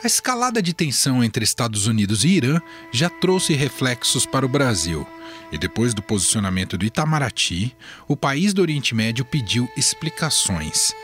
A 0.00 0.06
escalada 0.06 0.62
de 0.62 0.72
tensão 0.72 1.24
entre 1.24 1.42
Estados 1.42 1.88
Unidos 1.88 2.22
e 2.22 2.28
Irã 2.28 2.60
já 2.92 3.10
trouxe 3.10 3.54
reflexos 3.54 4.24
para 4.24 4.46
o 4.46 4.48
Brasil. 4.48 5.04
E 5.50 5.58
depois 5.58 5.92
do 5.92 6.00
posicionamento 6.00 6.78
do 6.78 6.84
Itamaraty, 6.84 7.74
o 8.06 8.16
país 8.16 8.54
do 8.54 8.62
Oriente 8.62 8.94
Médio 8.94 9.24
pediu 9.24 9.68
explicações. 9.76 10.94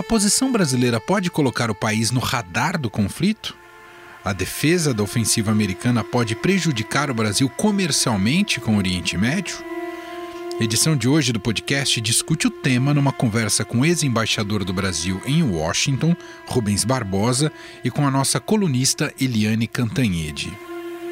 A 0.00 0.02
posição 0.02 0.50
brasileira 0.50 0.98
pode 0.98 1.30
colocar 1.30 1.70
o 1.70 1.76
país 1.76 2.10
no 2.10 2.18
radar 2.18 2.76
do 2.76 2.90
conflito? 2.90 3.56
A 4.24 4.32
defesa 4.32 4.92
da 4.92 5.04
ofensiva 5.04 5.52
americana 5.52 6.02
pode 6.02 6.34
prejudicar 6.34 7.08
o 7.08 7.14
Brasil 7.14 7.48
comercialmente 7.48 8.58
com 8.58 8.74
o 8.74 8.78
Oriente 8.78 9.16
Médio? 9.16 9.58
Edição 10.60 10.94
de 10.94 11.08
hoje 11.08 11.32
do 11.32 11.40
podcast 11.40 11.98
discute 12.02 12.46
o 12.46 12.50
tema 12.50 12.92
numa 12.92 13.12
conversa 13.12 13.64
com 13.64 13.78
o 13.80 13.84
ex-embaixador 13.86 14.62
do 14.62 14.74
Brasil 14.74 15.18
em 15.24 15.42
Washington, 15.42 16.14
Rubens 16.46 16.84
Barbosa, 16.84 17.50
e 17.82 17.90
com 17.90 18.06
a 18.06 18.10
nossa 18.10 18.38
colunista 18.38 19.10
Eliane 19.18 19.66
Cantanhede. 19.66 20.52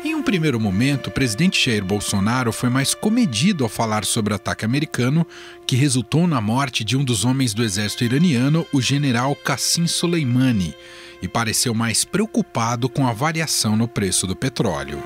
Em 0.05 0.15
um 0.15 0.23
primeiro 0.23 0.61
momento, 0.61 1.07
o 1.07 1.11
presidente 1.11 1.65
Jair 1.65 1.83
Bolsonaro 1.83 2.53
foi 2.53 2.69
mais 2.69 2.93
comedido 2.93 3.65
ao 3.65 3.71
falar 3.71 4.05
sobre 4.05 4.35
o 4.35 4.37
ataque 4.37 4.67
americano, 4.67 5.27
que 5.67 5.77
resultou 5.77 6.27
na 6.27 6.43
morte 6.43 6.85
de 6.85 6.95
um 6.95 7.03
dos 7.03 7.25
homens 7.25 7.55
do 7.55 7.65
exército 7.65 8.05
iraniano, 8.05 8.67
o 8.71 8.83
general 8.83 9.35
Qassim 9.35 9.87
Soleimani, 9.87 10.75
e 11.23 11.27
pareceu 11.27 11.73
mais 11.73 12.05
preocupado 12.05 12.87
com 12.87 13.07
a 13.07 13.15
variação 13.15 13.79
no 13.79 13.89
preço 13.89 14.27
do 14.27 14.37
petróleo. 14.37 15.03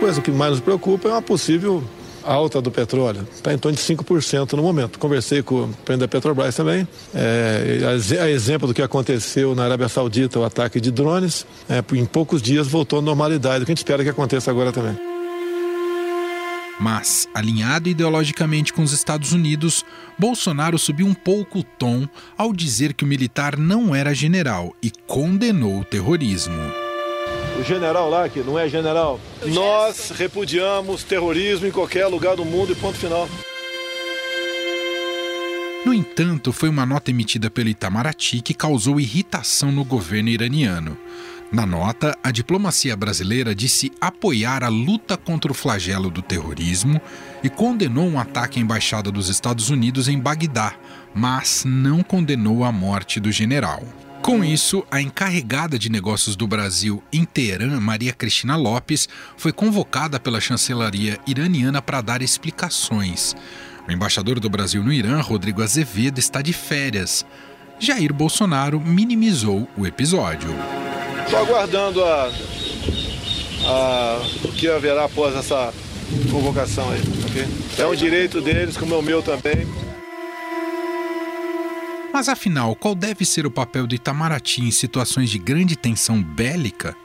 Pois 0.00 0.18
o 0.18 0.22
que 0.22 0.32
mais 0.32 0.50
nos 0.50 0.60
preocupa 0.60 1.08
é 1.08 1.12
uma 1.12 1.22
possível 1.22 1.84
alta 2.24 2.60
do 2.60 2.70
petróleo. 2.70 3.26
Está 3.34 3.52
em 3.52 3.58
torno 3.58 3.76
de 3.76 3.82
5% 3.82 4.52
no 4.52 4.62
momento. 4.62 4.98
Conversei 4.98 5.42
com 5.42 5.64
o 5.64 5.68
presidente 5.68 6.00
da 6.00 6.08
Petrobras 6.08 6.54
também. 6.54 6.86
É, 7.14 7.80
a, 8.20 8.30
exemplo 8.30 8.68
do 8.68 8.74
que 8.74 8.82
aconteceu 8.82 9.54
na 9.54 9.64
Arábia 9.64 9.88
Saudita, 9.88 10.38
o 10.38 10.44
ataque 10.44 10.80
de 10.80 10.90
drones, 10.90 11.46
é, 11.68 11.82
em 11.96 12.06
poucos 12.06 12.42
dias 12.42 12.66
voltou 12.66 12.98
à 12.98 13.02
normalidade. 13.02 13.62
O 13.62 13.66
que 13.66 13.72
a 13.72 13.74
gente 13.74 13.78
espera 13.78 14.02
que 14.02 14.10
aconteça 14.10 14.50
agora 14.50 14.72
também. 14.72 14.96
Mas, 16.80 17.28
alinhado 17.34 17.90
ideologicamente 17.90 18.72
com 18.72 18.82
os 18.82 18.92
Estados 18.92 19.32
Unidos, 19.32 19.84
Bolsonaro 20.18 20.78
subiu 20.78 21.06
um 21.06 21.12
pouco 21.12 21.58
o 21.58 21.62
tom 21.62 22.08
ao 22.38 22.54
dizer 22.54 22.94
que 22.94 23.04
o 23.04 23.06
militar 23.06 23.58
não 23.58 23.94
era 23.94 24.14
general 24.14 24.74
e 24.82 24.90
condenou 25.06 25.80
o 25.80 25.84
terrorismo 25.84 26.89
o 27.60 27.64
general 27.64 28.08
lá, 28.08 28.28
que 28.28 28.40
não 28.40 28.58
é 28.58 28.68
general, 28.68 29.20
nós 29.46 30.10
repudiamos 30.10 31.04
terrorismo 31.04 31.66
em 31.66 31.70
qualquer 31.70 32.06
lugar 32.06 32.34
do 32.34 32.44
mundo 32.44 32.72
e 32.72 32.74
ponto 32.74 32.96
final. 32.96 33.28
No 35.84 35.92
entanto, 35.92 36.52
foi 36.52 36.68
uma 36.68 36.86
nota 36.86 37.10
emitida 37.10 37.50
pelo 37.50 37.68
Itamaraty 37.68 38.40
que 38.40 38.54
causou 38.54 38.98
irritação 38.98 39.70
no 39.70 39.84
governo 39.84 40.30
iraniano. 40.30 40.96
Na 41.52 41.66
nota, 41.66 42.16
a 42.22 42.30
diplomacia 42.30 42.96
brasileira 42.96 43.54
disse 43.54 43.90
apoiar 44.00 44.62
a 44.62 44.68
luta 44.68 45.16
contra 45.16 45.50
o 45.50 45.54
flagelo 45.54 46.08
do 46.08 46.22
terrorismo 46.22 47.00
e 47.42 47.50
condenou 47.50 48.06
um 48.06 48.20
ataque 48.20 48.58
à 48.58 48.62
embaixada 48.62 49.10
dos 49.10 49.28
Estados 49.28 49.68
Unidos 49.68 50.06
em 50.06 50.18
Bagdá, 50.18 50.74
mas 51.14 51.64
não 51.66 52.02
condenou 52.02 52.64
a 52.64 52.70
morte 52.70 53.18
do 53.18 53.32
general. 53.32 53.82
Com 54.22 54.44
isso, 54.44 54.84
a 54.90 55.00
encarregada 55.00 55.78
de 55.78 55.90
negócios 55.90 56.36
do 56.36 56.46
Brasil 56.46 57.02
em 57.12 57.24
Teherã, 57.24 57.80
Maria 57.80 58.12
Cristina 58.12 58.54
Lopes, 58.54 59.08
foi 59.36 59.52
convocada 59.52 60.20
pela 60.20 60.40
chancelaria 60.40 61.18
iraniana 61.26 61.80
para 61.80 62.02
dar 62.02 62.20
explicações. 62.20 63.34
O 63.88 63.90
embaixador 63.90 64.38
do 64.38 64.50
Brasil 64.50 64.84
no 64.84 64.92
Irã, 64.92 65.20
Rodrigo 65.20 65.62
Azevedo, 65.62 66.18
está 66.18 66.42
de 66.42 66.52
férias. 66.52 67.24
Jair 67.78 68.12
Bolsonaro 68.12 68.78
minimizou 68.78 69.66
o 69.76 69.86
episódio. 69.86 70.50
Estou 71.24 71.38
aguardando 71.38 72.04
a, 72.04 72.30
a, 73.64 74.22
o 74.44 74.52
que 74.52 74.68
haverá 74.68 75.06
após 75.06 75.34
essa 75.34 75.72
convocação 76.30 76.90
aí. 76.90 77.00
Okay? 77.30 77.46
É 77.78 77.86
um 77.86 77.94
direito 77.94 78.40
deles, 78.40 78.76
como 78.76 78.94
é 78.94 78.98
o 78.98 79.02
meu 79.02 79.22
também. 79.22 79.66
Mas 82.12 82.28
afinal, 82.28 82.74
qual 82.74 82.94
deve 82.94 83.24
ser 83.24 83.46
o 83.46 83.50
papel 83.50 83.86
do 83.86 83.94
Itamaraty 83.94 84.62
em 84.62 84.70
situações 84.70 85.30
de 85.30 85.38
grande 85.38 85.76
tensão 85.76 86.22
bélica? 86.22 86.96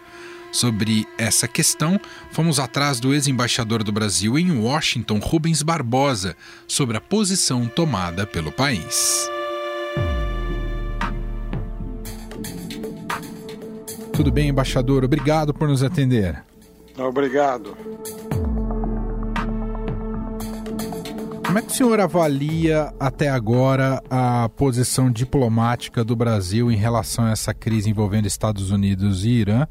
Sobre 0.51 1.05
essa 1.17 1.47
questão, 1.47 1.99
fomos 2.31 2.59
atrás 2.59 2.99
do 2.99 3.13
ex-embaixador 3.13 3.83
do 3.83 3.91
Brasil 3.91 4.39
em 4.39 4.57
Washington, 4.57 5.19
Rubens 5.19 5.61
Barbosa, 5.61 6.35
sobre 6.65 6.95
a 6.95 7.01
posição 7.01 7.67
tomada 7.67 8.25
pelo 8.25 8.51
país. 8.51 9.29
Tudo 14.13 14.31
bem, 14.31 14.47
embaixador? 14.47 15.03
Obrigado 15.03 15.53
por 15.53 15.67
nos 15.67 15.83
atender. 15.83 16.41
Obrigado. 16.97 17.77
Como 21.55 21.63
é 21.63 21.67
que 21.67 21.71
o 21.71 21.77
senhor 21.77 22.01
avalia 22.01 22.93
até 22.99 23.29
agora 23.29 24.03
a 24.09 24.49
posição 24.57 25.09
diplomática 25.09 26.03
do 26.03 26.13
Brasil 26.13 26.69
em 26.69 26.75
relação 26.75 27.23
a 27.23 27.31
essa 27.31 27.53
crise 27.53 27.89
envolvendo 27.89 28.25
Estados 28.25 28.71
Unidos 28.71 29.23
e 29.23 29.29
Irã? 29.29 29.65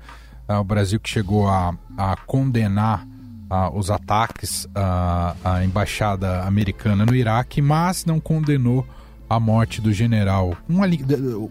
Ah, 0.49 0.61
o 0.61 0.65
Brasil 0.65 0.99
que 0.99 1.11
chegou 1.11 1.47
a, 1.47 1.75
a 1.99 2.17
condenar 2.17 3.07
ah, 3.51 3.71
os 3.71 3.91
ataques 3.91 4.67
à, 4.75 5.37
à 5.45 5.63
embaixada 5.63 6.45
americana 6.45 7.05
no 7.05 7.15
Iraque, 7.15 7.61
mas 7.61 8.07
não 8.07 8.19
condenou 8.19 8.87
a 9.29 9.39
morte 9.39 9.83
do 9.83 9.93
general. 9.93 10.57
Uma, 10.67 10.87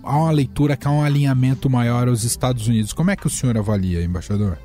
há 0.01 0.17
uma 0.17 0.31
leitura 0.31 0.75
que 0.75 0.87
há 0.87 0.89
um 0.89 1.03
alinhamento 1.03 1.69
maior 1.69 2.07
aos 2.07 2.23
Estados 2.23 2.67
Unidos. 2.67 2.91
Como 2.91 3.11
é 3.11 3.15
que 3.15 3.27
o 3.27 3.29
senhor 3.29 3.55
avalia, 3.55 4.03
embaixador? 4.03 4.57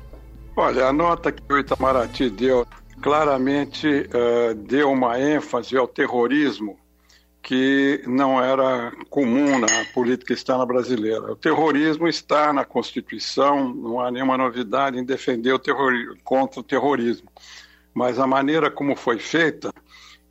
Olha, 0.57 0.87
a 0.87 0.91
nota 0.91 1.31
que 1.31 1.43
o 1.47 1.59
Itamaraty 1.59 2.27
deu 2.31 2.65
claramente 3.01 3.87
uh, 3.87 4.53
deu 4.53 4.91
uma 4.91 5.19
ênfase 5.19 5.77
ao 5.77 5.87
terrorismo 5.87 6.77
que 7.41 8.03
não 8.05 8.43
era 8.43 8.91
comum 9.09 9.57
na 9.57 9.67
política 9.93 10.33
externa 10.33 10.65
brasileira. 10.65 11.31
O 11.31 11.35
terrorismo 11.35 12.07
está 12.07 12.51
na 12.51 12.65
Constituição, 12.65 13.73
não 13.73 13.99
há 13.99 14.11
nenhuma 14.11 14.37
novidade 14.37 14.99
em 14.99 15.03
defender 15.05 15.53
o 15.53 15.59
terrorismo, 15.59 16.17
contra 16.23 16.59
o 16.59 16.63
terrorismo. 16.63 17.29
Mas 17.93 18.19
a 18.19 18.27
maneira 18.27 18.69
como 18.69 18.95
foi 18.95 19.17
feita, 19.17 19.73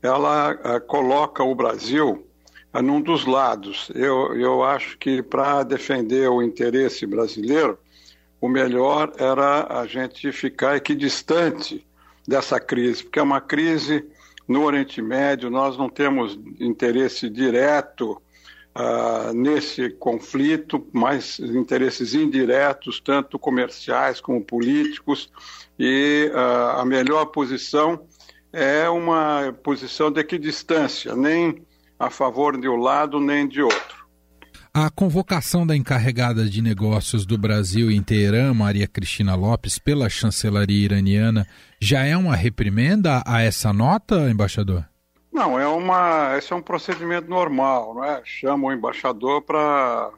ela 0.03 0.53
uh, 0.53 0.81
coloca 0.87 1.43
o 1.43 1.55
Brasil 1.55 2.27
uh, 2.75 2.83
num 2.83 3.01
dos 3.01 3.25
lados. 3.25 3.91
Eu, 3.95 4.39
eu 4.39 4.63
acho 4.63 4.99
que 4.99 5.23
para 5.23 5.63
defender 5.63 6.29
o 6.29 6.43
interesse 6.43 7.07
brasileiro, 7.07 7.79
o 8.41 8.49
melhor 8.49 9.13
era 9.19 9.81
a 9.81 9.87
gente 9.87 10.31
ficar 10.31 10.77
equidistante 10.77 11.85
dessa 12.29 12.61
crise, 12.61 13.05
porque 13.05 13.19
é 13.19 13.23
uma 13.23 13.41
crise 13.41 14.05
no 14.47 14.63
Oriente 14.63 15.01
Médio, 15.01 15.49
nós 15.49 15.79
não 15.79 15.89
temos 15.89 16.39
interesse 16.61 17.31
direto 17.31 18.21
uh, 18.77 19.33
nesse 19.33 19.89
conflito, 19.89 20.87
mas 20.93 21.39
interesses 21.39 22.13
indiretos, 22.13 23.01
tanto 23.01 23.39
comerciais 23.39 24.21
como 24.21 24.45
políticos, 24.45 25.33
e 25.79 26.31
uh, 26.35 26.81
a 26.81 26.85
melhor 26.85 27.27
posição 27.27 28.07
é 28.53 28.87
uma 28.91 29.55
posição 29.63 30.11
de 30.11 30.21
equidistância, 30.21 31.17
nem 31.17 31.67
a 31.99 32.11
favor 32.11 32.61
de 32.61 32.69
um 32.69 32.77
lado 32.77 33.19
nem 33.21 33.49
de 33.49 33.63
outro. 33.63 33.98
A 34.73 34.91
convocação 34.91 35.67
da 35.67 35.75
encarregada 35.75 36.45
de 36.45 36.61
negócios 36.61 37.25
do 37.25 37.39
Brasil 37.39 37.91
em 37.91 38.03
Teherã, 38.03 38.53
Maria 38.53 38.87
Cristina 38.87 39.35
Lopes, 39.35 39.79
pela 39.79 40.09
chancelaria 40.11 40.85
iraniana, 40.85 41.47
já 41.81 42.05
é 42.05 42.17
uma 42.17 42.37
reprimenda 42.37 43.23
a 43.27 43.43
essa 43.43 43.73
nota, 43.73 44.31
embaixador? 44.31 44.85
Não, 45.33 45.59
é 45.59 45.67
uma, 45.67 46.37
esse 46.37 46.53
é 46.53 46.57
um 46.57 46.63
procedimento 46.63 47.29
normal, 47.29 47.95
não 47.95 48.05
é? 48.05 48.21
Chama 48.25 48.69
o 48.69 48.73
embaixador 48.73 49.43
para 49.43 50.11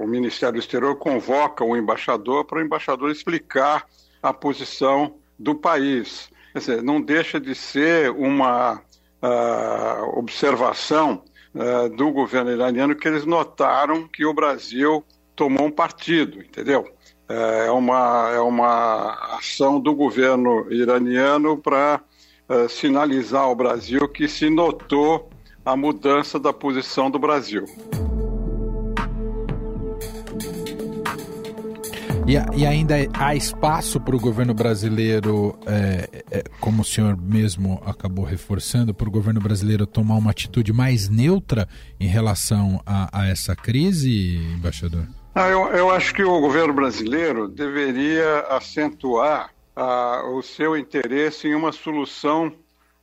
o 0.00 0.06
Ministério 0.06 0.54
do 0.54 0.60
Exterior 0.60 0.96
convoca 0.96 1.62
o 1.64 1.76
embaixador 1.76 2.44
para 2.44 2.58
o 2.58 2.62
embaixador 2.62 3.10
explicar 3.10 3.86
a 4.22 4.32
posição 4.32 5.14
do 5.38 5.54
país. 5.54 6.30
Quer 6.52 6.58
dizer, 6.58 6.82
não 6.82 7.00
deixa 7.00 7.38
de 7.38 7.54
ser 7.54 8.10
uma 8.10 8.80
uh, 9.22 10.18
observação 10.18 11.22
uh, 11.56 11.88
do 11.88 12.10
governo 12.10 12.52
iraniano 12.52 12.94
que 12.94 13.08
eles 13.08 13.24
notaram 13.24 14.06
que 14.06 14.24
o 14.24 14.32
Brasil 14.32 15.04
tomou 15.34 15.66
um 15.66 15.70
partido, 15.70 16.40
entendeu? 16.40 16.86
É 17.28 17.70
uma, 17.72 18.30
é 18.32 18.40
uma 18.40 19.36
ação 19.36 19.80
do 19.80 19.92
governo 19.92 20.72
iraniano 20.72 21.58
para 21.58 22.00
uh, 22.48 22.68
sinalizar 22.68 23.42
ao 23.42 23.54
Brasil 23.56 24.08
que 24.08 24.28
se 24.28 24.48
notou 24.48 25.28
a 25.64 25.76
mudança 25.76 26.38
da 26.38 26.52
posição 26.52 27.10
do 27.10 27.18
Brasil. 27.18 27.66
E, 32.26 32.60
e, 32.60 32.66
ainda 32.66 32.96
há 33.12 33.36
espaço 33.36 34.00
para 34.00 34.16
o 34.16 34.18
governo 34.18 34.52
brasileiro, 34.52 35.56
é, 35.64 36.24
é, 36.28 36.44
como 36.60 36.82
o 36.82 36.84
senhor 36.84 37.16
mesmo 37.16 37.80
acabou 37.86 38.24
reforçando, 38.24 38.92
para 38.92 39.06
o 39.06 39.10
governo 39.12 39.40
brasileiro 39.40 39.86
tomar 39.86 40.16
uma 40.16 40.32
atitude 40.32 40.72
mais 40.72 41.08
neutra 41.08 41.68
em 42.00 42.08
relação 42.08 42.82
a, 42.84 43.20
a 43.22 43.28
essa 43.28 43.54
crise, 43.54 44.38
embaixador? 44.56 45.06
Ah, 45.36 45.48
eu, 45.48 45.68
eu, 45.68 45.88
acho 45.88 46.12
que 46.12 46.24
o 46.24 46.40
governo 46.40 46.74
brasileiro 46.74 47.46
deveria 47.46 48.40
acentuar 48.50 49.50
ah, 49.76 50.24
o 50.34 50.42
seu 50.42 50.76
interesse 50.76 51.46
em 51.46 51.54
uma 51.54 51.70
solução 51.70 52.52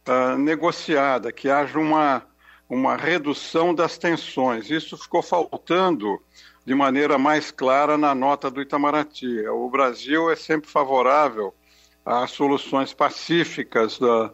ah, 0.06 0.36
negociada, 0.38 1.32
que 1.32 1.50
haja 1.50 1.80
uma, 1.80 2.24
uma 2.70 2.98
redução 2.98 3.74
das 3.74 3.98
tensões. 3.98 4.70
Isso 4.70 4.98
ficou 4.98 5.22
faltando 5.22 6.20
de 6.66 6.74
maneira 6.74 7.18
mais 7.18 7.52
clara 7.52 7.98
na 7.98 8.16
nota 8.16 8.50
do 8.50 8.62
Itamaraty. 8.62 9.48
O 9.48 9.70
Brasil 9.70 10.32
é 10.32 10.36
sempre 10.36 10.70
favorável 10.70 11.54
a 12.06 12.26
soluções 12.28 12.94
pacíficas 12.94 14.00
da, 14.00 14.32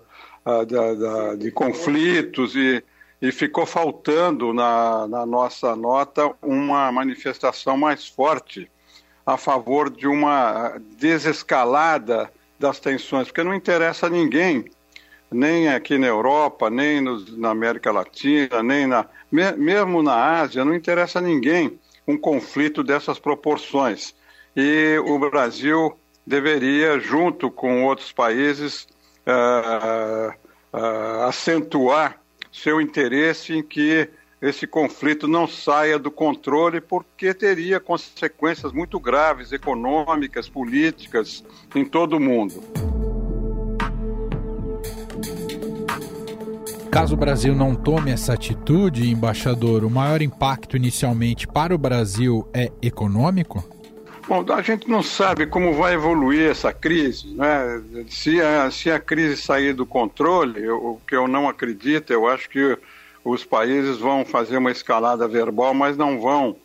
da, 0.66 0.94
da, 0.94 1.36
de 1.36 1.52
conflitos 1.52 2.56
e, 2.56 2.84
e 3.22 3.32
ficou 3.32 3.66
faltando 3.66 4.54
na, 4.54 5.08
na 5.08 5.26
nossa 5.26 5.76
nota 5.76 6.34
uma 6.42 6.92
manifestação 6.92 7.78
mais 7.78 8.08
forte 8.08 8.70
a 9.26 9.38
favor 9.38 9.90
de 9.90 10.08
uma 10.08 10.80
desescalada 10.98 12.32
das 12.58 12.80
tensões, 12.80 13.28
porque 13.28 13.44
não 13.44 13.54
interessa 13.54 14.08
a 14.08 14.10
ninguém, 14.10 14.66
nem 15.32 15.70
aqui 15.70 15.98
na 15.98 16.08
Europa, 16.08 16.70
nem 16.70 17.00
nos, 17.00 17.38
na 17.38 17.52
América 17.52 17.92
Latina, 17.92 18.64
nem 18.64 18.88
na, 18.88 19.06
mesmo 19.32 20.02
na 20.02 20.40
Ásia, 20.42 20.66
não 20.66 20.74
interessa 20.74 21.20
a 21.20 21.22
ninguém 21.22 21.80
um 22.10 22.18
conflito 22.18 22.84
dessas 22.84 23.20
proporções. 23.20 24.16
E 24.56 24.98
o 25.06 25.20
Brasil 25.20 25.96
deveria, 26.26 27.00
junto 27.00 27.52
com 27.52 27.86
outros 27.86 28.12
países, 28.12 28.88
uh, 29.28 30.34
uh, 30.74 31.24
acentuar 31.28 32.20
seu 32.52 32.82
interesse 32.82 33.54
em 33.54 33.62
que 33.62 34.10
esse 34.42 34.66
conflito 34.66 35.28
não 35.28 35.48
saia 35.48 36.00
do 36.00 36.10
controle, 36.10 36.82
porque 36.82 37.32
teria 37.32 37.80
consequências 37.80 38.72
muito 38.72 39.00
graves, 39.00 39.52
econômicas, 39.52 40.50
políticas, 40.50 41.44
em 41.76 41.86
todo 41.86 42.18
o 42.18 42.20
mundo. 42.20 42.89
Caso 46.92 47.14
o 47.14 47.18
Brasil 47.18 47.54
não 47.54 47.76
tome 47.76 48.10
essa 48.10 48.34
atitude, 48.34 49.12
embaixador, 49.12 49.84
o 49.84 49.90
maior 49.92 50.24
impacto 50.24 50.76
inicialmente 50.76 51.48
para 51.48 51.74
o 51.74 51.78
Brasil 51.78 52.48
é 52.52 52.72
econômico? 52.82 53.64
Bom, 54.28 54.44
a 54.52 54.62
gente 54.64 54.90
não 54.90 55.04
sabe 55.04 55.46
como 55.46 55.74
vai 55.74 55.94
evoluir 55.94 56.50
essa 56.50 56.74
crise. 56.74 57.28
Né? 57.36 57.82
Se, 58.10 58.42
a, 58.42 58.72
se 58.72 58.90
a 58.90 59.00
crise 59.00 59.38
sair 59.38 59.74
do 59.74 59.86
controle, 59.86 60.68
o 60.68 61.00
que 61.08 61.16
eu 61.16 61.28
não 61.28 61.48
acredito, 61.48 62.12
eu 62.12 62.28
acho 62.28 62.50
que 62.50 62.78
os 63.24 63.46
países 63.46 63.98
vão 63.98 64.26
fazer 64.26 64.58
uma 64.58 64.72
escalada 64.72 65.28
verbal, 65.28 65.76
mas 65.76 65.96
não 65.96 66.20
vão 66.20 66.56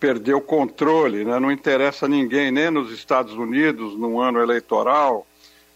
perder 0.00 0.34
o 0.34 0.40
controle. 0.40 1.22
Né? 1.22 1.38
Não 1.38 1.52
interessa 1.52 2.06
a 2.06 2.08
ninguém, 2.08 2.50
nem 2.50 2.70
nos 2.70 2.90
Estados 2.90 3.34
Unidos, 3.34 3.98
no 3.98 4.20
ano 4.20 4.40
eleitoral, 4.40 5.26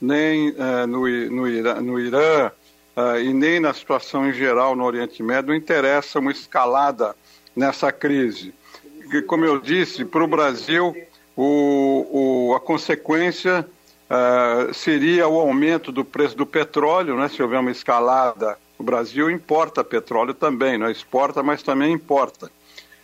nem 0.00 0.50
uh, 0.50 0.86
no, 0.86 1.06
no, 1.06 1.82
no 1.82 2.00
Irã 2.00 2.50
uh, 3.00 3.18
e 3.18 3.32
nem 3.32 3.60
na 3.60 3.72
situação 3.72 4.28
em 4.28 4.32
geral 4.32 4.76
no 4.76 4.84
Oriente 4.84 5.22
Médio, 5.22 5.54
interessa 5.54 6.18
uma 6.18 6.30
escalada 6.30 7.14
nessa 7.54 7.90
crise. 7.90 8.54
E, 9.12 9.22
como 9.22 9.44
eu 9.44 9.60
disse, 9.60 10.04
para 10.04 10.22
o 10.22 10.28
Brasil, 10.28 10.94
o, 11.36 12.52
a 12.54 12.60
consequência 12.60 13.66
uh, 14.08 14.74
seria 14.74 15.26
o 15.26 15.40
aumento 15.40 15.90
do 15.90 16.04
preço 16.04 16.36
do 16.36 16.46
petróleo, 16.46 17.16
né, 17.16 17.28
se 17.28 17.42
houver 17.42 17.60
uma 17.60 17.70
escalada. 17.70 18.58
O 18.78 18.82
Brasil 18.82 19.30
importa 19.30 19.84
petróleo 19.84 20.34
também, 20.34 20.78
não 20.78 20.86
é? 20.86 20.90
exporta, 20.90 21.42
mas 21.42 21.62
também 21.62 21.92
importa. 21.92 22.50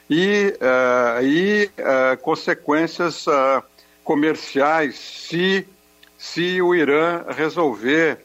E, 0.08 0.54
uh, 0.60 1.24
e 1.24 1.70
consequências 2.22 3.26
comerciais 4.04 4.94
se, 4.94 5.66
se 6.16 6.62
o 6.62 6.74
Irã 6.74 7.24
resolver 7.28 8.24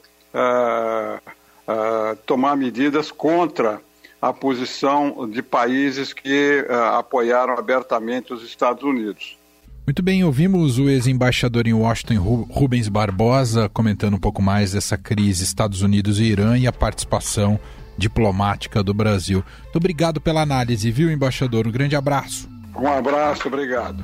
Uh, 1.72 2.16
tomar 2.26 2.56
medidas 2.58 3.12
contra 3.12 3.80
a 4.22 4.34
posição 4.34 5.30
de 5.30 5.42
países 5.42 6.14
que 6.14 6.66
uh, 6.70 6.98
apoiaram 6.98 7.58
abertamente 7.58 8.34
os 8.34 8.44
Estados 8.44 8.84
Unidos. 8.84 9.38
Muito 9.86 10.04
bem, 10.04 10.24
ouvimos 10.24 10.78
o 10.78 10.90
ex-embaixador 10.90 11.68
em 11.68 11.74
Washington, 11.74 12.46
Rubens 12.50 12.88
Barbosa, 12.88 13.68
comentando 13.70 14.14
um 14.14 14.20
pouco 14.20 14.42
mais 14.42 14.74
dessa 14.74 14.98
crise 14.98 15.44
Estados 15.44 15.82
Unidos 15.82 16.20
e 16.20 16.24
Irã 16.24 16.58
e 16.58 16.68
a 16.68 16.72
participação 16.72 17.60
diplomática 17.98 18.84
do 18.84 18.94
Brasil. 18.94 19.44
Muito 19.64 19.76
obrigado 19.78 20.22
pela 20.22 20.42
análise, 20.42 20.92
viu, 20.92 21.12
embaixador? 21.12 21.68
Um 21.68 21.72
grande 21.72 21.96
abraço. 21.96 22.48
Um 22.76 22.88
abraço, 22.88 23.48
obrigado. 23.48 24.04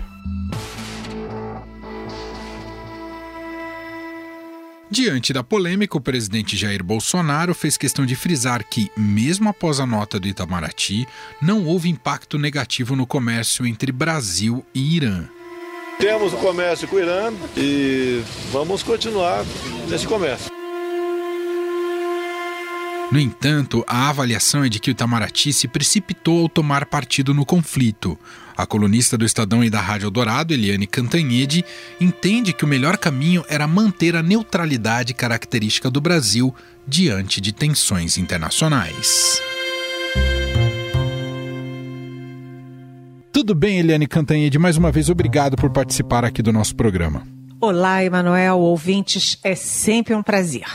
Diante 4.90 5.34
da 5.34 5.44
polêmica, 5.44 5.98
o 5.98 6.02
presidente 6.02 6.56
Jair 6.56 6.82
Bolsonaro 6.82 7.54
fez 7.54 7.76
questão 7.76 8.06
de 8.06 8.16
frisar 8.16 8.64
que, 8.64 8.90
mesmo 8.96 9.50
após 9.50 9.82
a 9.82 9.86
nota 9.86 10.18
do 10.18 10.28
Itamaraty, 10.28 11.06
não 11.42 11.66
houve 11.66 11.90
impacto 11.90 12.40
negativo 12.40 12.96
no 12.96 13.06
comércio 13.06 13.66
entre 13.66 13.92
Brasil 13.92 14.66
e 14.74 14.96
Irã. 14.96 15.28
Temos 16.00 16.32
o 16.34 16.38
comércio 16.38 16.88
com 16.88 16.96
o 16.96 17.00
Irã 17.00 17.34
e 17.58 18.24
vamos 18.52 18.82
continuar 18.82 19.44
nesse 19.90 20.08
comércio. 20.08 20.57
No 23.10 23.18
entanto, 23.18 23.86
a 23.88 24.10
avaliação 24.10 24.66
é 24.66 24.70
de 24.70 24.80
que 24.82 24.90
o 24.90 24.92
Itamaraty 24.92 25.54
se 25.54 25.66
precipitou 25.66 26.42
ao 26.42 26.50
tomar 26.50 26.86
partido 26.86 27.34
no 27.34 27.46
conflito. 27.46 28.20
A 28.56 28.66
colunista 28.66 29.18
do 29.18 29.24
Estadão 29.24 29.64
e 29.64 29.70
da 29.70 29.80
Rádio 29.80 30.12
Dourado, 30.12 30.54
Eliane 30.54 30.86
Cantanhede, 30.86 31.64
entende 32.02 32.52
que 32.52 32.66
o 32.66 32.68
melhor 32.68 32.98
caminho 32.98 33.46
era 33.48 33.66
manter 33.66 34.14
a 34.14 34.22
neutralidade 34.22 35.14
característica 35.14 35.90
do 35.90 36.02
Brasil 36.02 36.54
diante 36.86 37.40
de 37.40 37.54
tensões 37.54 38.18
internacionais. 38.18 39.42
Tudo 43.32 43.56
bem, 43.56 43.80
Eliane 43.80 44.08
Cantanhede? 44.08 44.60
Mais 44.60 44.76
uma 44.76 44.92
vez, 44.92 45.10
obrigado 45.10 45.56
por 45.56 45.70
participar 45.70 46.26
aqui 46.26 46.42
do 46.42 46.52
nosso 46.52 46.76
programa. 46.76 47.26
Olá, 47.62 48.04
Emanuel, 48.04 48.60
ouvintes, 48.60 49.40
é 49.44 49.56
sempre 49.56 50.14
um 50.14 50.22
prazer. 50.22 50.68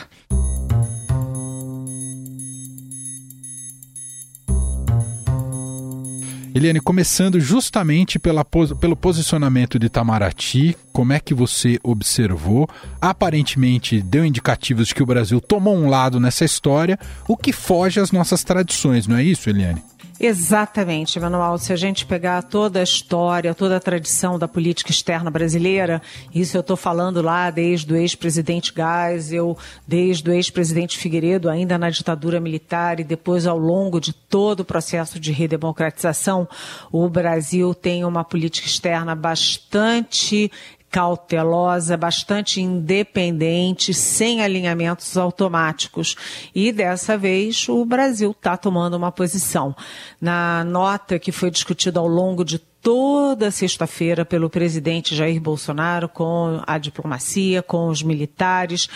Eliane, 6.55 6.81
começando 6.81 7.41
justamente 7.41 8.19
pela, 8.19 8.45
pelo 8.45 8.95
posicionamento 8.95 9.79
de 9.79 9.87
Itamaraty, 9.87 10.77
como 10.93 11.15
é 11.15 11.19
que 11.19 11.33
você 11.33 11.79
observou? 11.83 12.69
Aparentemente 13.01 14.03
deu 14.03 14.25
indicativos 14.25 14.89
de 14.89 14.95
que 14.95 15.03
o 15.03 15.07
Brasil 15.07 15.41
tomou 15.41 15.75
um 15.75 15.89
lado 15.89 16.21
nessa 16.21 16.45
história, 16.45 16.99
o 17.27 17.39
que 17.39 17.53
foge 17.53 18.01
às 18.01 18.13
nossas 18.13 18.45
tradições, 18.45 19.07
não 19.07 19.17
é 19.17 19.23
isso, 19.23 19.49
Eliane? 19.49 19.83
Exatamente, 20.21 21.19
Manuel. 21.19 21.59
Se 21.59 21.73
a 21.73 21.77
gente 21.77 22.07
pegar 22.07 22.43
toda 22.43 22.81
a 22.81 22.83
história, 22.83 23.55
toda 23.55 23.77
a 23.77 23.81
tradição 23.81 24.39
da 24.39 24.47
política 24.47 24.91
externa 24.91 25.31
brasileira, 25.31 26.01
isso 26.35 26.57
eu 26.57 26.61
estou 26.61 26.77
falando 26.77 27.21
lá 27.21 27.51
desde 27.51 27.93
o 27.93 27.97
ex-presidente 27.97 28.73
Geisel, 28.75 29.57
desde 29.87 30.31
o 30.31 30.33
ex-presidente 30.33 30.99
Figueiredo, 30.99 31.51
ainda 31.51 31.77
na 31.77 31.91
ditadura 31.91 32.41
militar, 32.41 33.01
e 33.01 33.05
depois 33.05 33.47
ao 33.47 33.59
longo 33.59 34.01
de 34.01 34.13
todo 34.13 34.61
o 34.61 34.65
processo 34.65 35.19
de 35.19 35.33
redemocratização, 35.33 36.49
o 36.91 37.09
Brasil 37.09 37.75
tem 37.75 38.05
uma 38.05 38.25
política 38.25 38.69
externa 38.69 39.15
bastante 39.15 40.51
cautelosa, 40.93 41.97
bastante 41.97 42.61
independente, 42.61 43.95
sem 43.95 44.43
alinhamentos 44.43 45.17
automáticos. 45.17 46.15
E 46.55 46.71
dessa 46.71 47.17
vez 47.17 47.67
o 47.67 47.83
Brasil 47.87 48.33
está 48.33 48.59
tomando 48.59 48.95
uma 48.95 49.11
posição. 49.11 49.75
Na 50.21 50.63
nota 50.65 51.19
que 51.19 51.33
foi 51.33 51.51
discutida 51.51 51.99
ao 51.99 52.07
longo 52.07 52.45
de 52.45 52.59
toda 52.59 53.51
sexta-feira 53.51 54.25
pelo 54.25 54.51
presidente 54.51 55.15
Jair 55.15 55.41
Bolsonaro 55.41 56.09
com 56.09 56.61
a 56.67 56.77
diplomacia, 56.77 57.63
com 57.63 57.89
os 57.89 58.03
militares, 58.03 58.87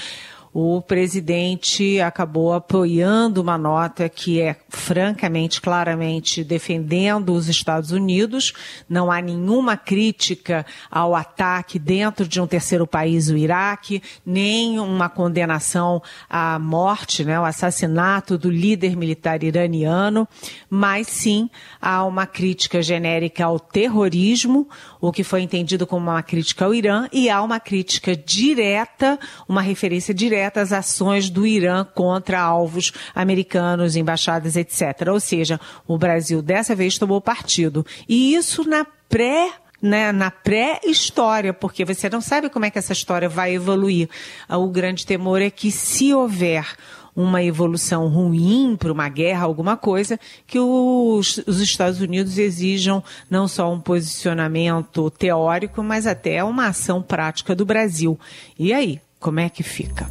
o 0.58 0.80
presidente 0.80 2.00
acabou 2.00 2.54
apoiando 2.54 3.42
uma 3.42 3.58
nota 3.58 4.08
que 4.08 4.40
é 4.40 4.56
francamente, 4.70 5.60
claramente 5.60 6.42
defendendo 6.42 7.34
os 7.34 7.46
Estados 7.46 7.90
Unidos. 7.90 8.54
Não 8.88 9.12
há 9.12 9.20
nenhuma 9.20 9.76
crítica 9.76 10.64
ao 10.90 11.14
ataque 11.14 11.78
dentro 11.78 12.26
de 12.26 12.40
um 12.40 12.46
terceiro 12.46 12.86
país, 12.86 13.28
o 13.28 13.36
Iraque, 13.36 14.02
nem 14.24 14.78
uma 14.78 15.10
condenação 15.10 16.02
à 16.26 16.58
morte, 16.58 17.22
né, 17.22 17.38
o 17.38 17.44
assassinato 17.44 18.38
do 18.38 18.50
líder 18.50 18.96
militar 18.96 19.42
iraniano, 19.42 20.26
mas 20.70 21.06
sim 21.06 21.50
há 21.82 22.02
uma 22.02 22.26
crítica 22.26 22.80
genérica 22.80 23.44
ao 23.44 23.60
terrorismo, 23.60 24.66
o 25.06 25.12
que 25.12 25.22
foi 25.22 25.40
entendido 25.42 25.86
como 25.86 26.10
uma 26.10 26.22
crítica 26.22 26.64
ao 26.64 26.74
Irã, 26.74 27.08
e 27.12 27.30
há 27.30 27.40
uma 27.40 27.60
crítica 27.60 28.16
direta, 28.16 29.18
uma 29.48 29.62
referência 29.62 30.12
direta 30.12 30.60
às 30.60 30.72
ações 30.72 31.30
do 31.30 31.46
Irã 31.46 31.84
contra 31.84 32.40
alvos 32.40 32.92
americanos, 33.14 33.94
embaixadas, 33.94 34.56
etc. 34.56 35.08
Ou 35.08 35.20
seja, 35.20 35.60
o 35.86 35.96
Brasil 35.96 36.42
dessa 36.42 36.74
vez 36.74 36.98
tomou 36.98 37.20
partido. 37.20 37.86
E 38.08 38.34
isso 38.34 38.68
na 38.68 38.84
pré 39.08 39.52
né, 39.80 40.10
na 40.10 40.30
pré-história, 40.30 41.52
porque 41.52 41.84
você 41.84 42.08
não 42.08 42.20
sabe 42.20 42.48
como 42.48 42.64
é 42.64 42.70
que 42.70 42.78
essa 42.78 42.94
história 42.94 43.28
vai 43.28 43.54
evoluir. 43.54 44.08
O 44.48 44.68
grande 44.68 45.06
temor 45.06 45.40
é 45.40 45.50
que 45.50 45.70
se 45.70 46.14
houver 46.14 46.66
uma 47.16 47.42
evolução 47.42 48.06
ruim 48.08 48.76
para 48.78 48.92
uma 48.92 49.08
guerra, 49.08 49.44
alguma 49.44 49.76
coisa, 49.76 50.20
que 50.46 50.58
os, 50.58 51.38
os 51.46 51.60
Estados 51.60 52.00
Unidos 52.00 52.36
exijam 52.36 53.02
não 53.30 53.48
só 53.48 53.72
um 53.72 53.80
posicionamento 53.80 55.10
teórico, 55.10 55.82
mas 55.82 56.06
até 56.06 56.44
uma 56.44 56.66
ação 56.66 57.02
prática 57.02 57.54
do 57.54 57.64
Brasil. 57.64 58.20
E 58.58 58.72
aí, 58.72 59.00
como 59.18 59.40
é 59.40 59.48
que 59.48 59.62
fica? 59.62 60.06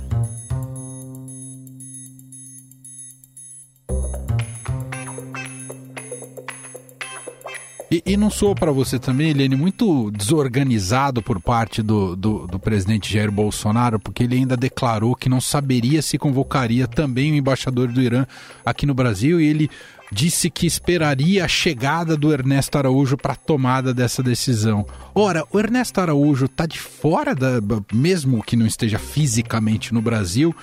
E, 7.95 8.03
e 8.05 8.17
não 8.17 8.29
sou 8.29 8.53
para 8.53 8.73
você 8.73 8.99
também, 8.99 9.29
Eliane, 9.29 9.55
muito 9.55 10.11
desorganizado 10.11 11.21
por 11.21 11.39
parte 11.39 11.81
do, 11.81 12.13
do, 12.13 12.45
do, 12.45 12.59
presidente 12.59 13.13
Jair 13.13 13.31
Bolsonaro, 13.31 13.99
porque 13.99 14.23
ele 14.23 14.35
ainda 14.35 14.57
declarou 14.57 15.15
que 15.15 15.29
não 15.29 15.39
saberia 15.39 16.01
se 16.01 16.17
convocaria 16.17 16.89
também 16.89 17.31
o 17.31 17.35
embaixador 17.35 17.87
do 17.87 18.01
Irã 18.01 18.25
aqui 18.65 18.85
no 18.85 18.93
Brasil 18.93 19.39
e 19.39 19.47
ele 19.47 19.69
disse 20.11 20.49
que 20.49 20.67
esperaria 20.67 21.45
a 21.45 21.47
chegada 21.47 22.17
do 22.17 22.33
Ernesto 22.33 22.77
Araújo 22.77 23.15
para 23.15 23.31
a 23.31 23.37
tomada 23.37 23.93
dessa 23.93 24.21
decisão. 24.21 24.85
Ora, 25.13 25.45
o 25.49 25.57
Ernesto 25.57 26.01
Araújo 26.01 26.45
está 26.45 26.65
de 26.65 26.79
fora, 26.79 27.33
da, 27.33 27.61
mesmo 27.93 28.43
que 28.43 28.57
não 28.57 28.65
esteja 28.65 28.99
fisicamente 28.99 29.93
no 29.93 30.01
Brasil, 30.01 30.53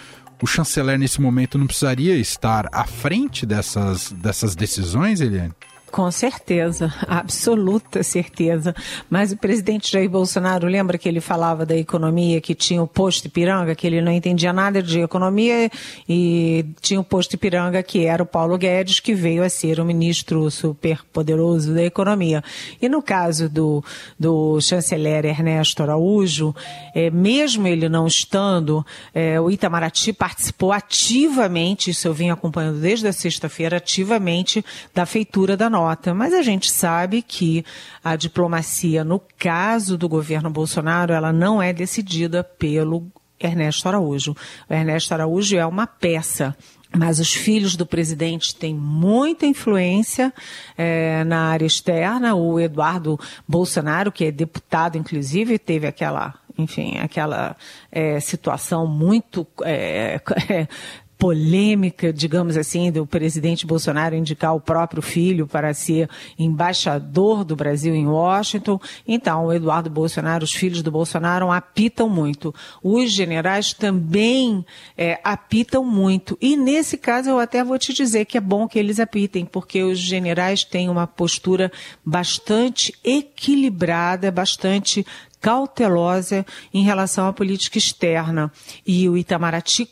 o 0.43 0.47
chanceler 0.47 0.99
nesse 0.99 1.21
momento 1.21 1.57
não 1.57 1.67
precisaria 1.67 2.15
estar 2.17 2.69
à 2.73 2.85
frente 2.85 3.47
dessas, 3.47 4.13
dessas 4.13 4.55
decisões, 4.55 5.23
Eliane? 5.23 5.55
Com 5.93 6.11
certeza, 6.11 6.91
absoluta 7.07 8.03
certeza. 8.03 8.75
Mas 9.11 9.31
o 9.31 9.37
presidente 9.37 9.93
Jair 9.93 10.09
Bolsonaro, 10.09 10.67
lembra 10.67 10.97
que 10.97 11.07
ele 11.07 11.21
falava 11.21 11.67
da 11.67 11.77
economia, 11.77 12.41
que 12.41 12.55
tinha 12.55 12.83
o 12.83 12.87
posto 12.87 13.27
Ipiranga, 13.27 13.75
que 13.75 13.87
ele 13.87 14.01
não 14.01 14.11
entendia 14.11 14.55
nada 14.55 14.83
de 14.83 15.01
economia, 15.01 15.71
e 16.09 16.65
tinha 16.81 16.99
o 16.99 17.05
posto 17.05 17.35
Ipiranga, 17.35 17.83
que 17.83 18.07
era 18.07 18.23
o 18.23 18.27
Paulo 18.27 18.57
Guedes, 18.57 19.01
que 19.01 19.13
veio 19.13 19.45
a 19.45 19.51
ser 19.51 19.81
o 19.81 19.85
ministro 19.85 20.51
super 20.51 21.05
poderoso 21.13 21.75
da 21.75 21.83
economia. 21.83 22.43
E 22.81 22.89
no 22.89 23.03
caso 23.03 23.47
do, 23.51 23.85
do 24.19 24.59
chanceler 24.63 25.27
Ernesto 25.27 25.83
Araújo, 25.83 26.55
é, 26.95 27.11
mesmo 27.11 27.69
ele 27.69 27.91
não 27.91 28.07
estando, 28.07 28.83
é, 29.13 29.39
o 29.39 29.51
Itamaraty 29.51 30.15
participou 30.15 30.73
ativamente, 30.73 31.91
isso 31.91 32.09
eu 32.09 32.15
vim 32.15 32.31
acompanhando 32.31 32.81
desde 32.81 33.07
a 33.07 33.13
sexta-feira, 33.13 33.77
ativamente 33.77 34.65
da 34.95 35.05
feitura 35.05 35.55
da 35.55 35.69
nova 35.69 35.82
nota, 35.83 36.15
mas 36.15 36.33
a 36.33 36.43
gente 36.43 36.71
sabe 36.71 37.23
que 37.23 37.65
a 38.05 38.15
diplomacia, 38.15 39.03
no 39.03 39.21
caso 39.39 39.99
do 39.99 40.09
governo 40.09 40.49
Bolsonaro, 40.49 41.13
ela 41.13 41.33
não 41.33 41.61
é 41.61 41.73
decidida 41.73 42.45
pelo 42.45 43.07
Ernesto 43.39 43.89
Araújo. 43.89 44.37
O 44.71 44.73
Ernesto 44.73 45.13
Araújo 45.13 45.57
é 45.57 45.67
uma 45.67 45.87
peça 45.87 46.57
mas 46.95 47.19
os 47.19 47.33
filhos 47.33 47.75
do 47.75 47.87
presidente 47.87 48.55
têm 48.55 48.75
muita 48.75 49.47
influência 49.47 50.31
é, 50.77 51.25
na 51.25 51.47
área 51.47 51.65
externa. 51.65 52.35
O 52.35 52.61
Eduardo 52.61 53.19
Bolsonaro, 53.49 54.13
que 54.13 54.27
é 54.27 54.31
deputado, 54.31 54.99
inclusive, 54.99 55.59
teve 55.59 55.87
aquela, 55.87 56.35
enfim, 56.59 56.99
aquela 56.99 57.57
é, 57.91 58.21
situação 58.21 58.87
muito 58.87 59.47
é, 59.65 60.21
polêmica, 61.23 62.13
digamos 62.13 62.57
assim, 62.57 62.91
do 62.91 63.07
presidente 63.07 63.65
Bolsonaro 63.65 64.17
indicar 64.17 64.57
o 64.57 64.61
próprio 64.61 65.01
filho 65.01 65.47
para 65.47 65.73
ser 65.73 66.11
embaixador 66.37 67.45
do 67.45 67.55
Brasil 67.55 67.95
em 67.95 68.09
Washington. 68.09 68.81
Então, 69.07 69.47
o 69.47 69.53
Eduardo 69.53 69.89
Bolsonaro, 69.89 70.43
os 70.43 70.51
filhos 70.51 70.83
do 70.83 70.91
Bolsonaro 70.91 71.49
apitam 71.53 72.09
muito. 72.09 72.53
Os 72.83 73.13
generais 73.13 73.73
também 73.73 74.67
é, 74.99 75.21
apitam 75.23 75.85
muito. 75.85 76.37
E 76.41 76.57
nesse 76.57 76.99
caso, 76.99 77.31
eu 77.31 77.39
até 77.39 77.63
vou 77.63 77.79
te 77.79 77.95
dizer 77.95 78.25
que 78.25 78.37
é 78.37 78.41
bom 78.41 78.67
que 78.67 78.77
eles 78.77 78.99
apitem, 78.99 79.45
porque 79.45 79.81
os 79.81 80.01
generais 80.01 80.65
têm 80.65 80.89
uma 80.89 81.07
postura 81.07 81.71
bastante 82.05 82.93
equilibrada, 83.05 84.29
bastante 84.33 85.07
cautelosa 85.41 86.45
em 86.75 86.83
relação 86.83 87.29
à 87.29 87.33
política 87.33 87.79
externa. 87.79 88.51
E 88.85 89.09
o 89.09 89.17
Itamaraty 89.17 89.89